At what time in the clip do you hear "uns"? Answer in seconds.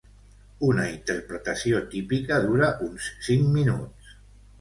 2.87-3.11